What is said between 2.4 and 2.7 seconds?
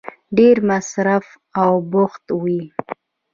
وی